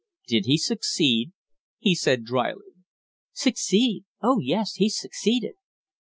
[0.25, 1.31] "Did he succeed?"
[1.77, 2.73] he said, dryly.
[3.33, 4.03] "Succeed?
[4.19, 5.57] Oh yes, he succeeded."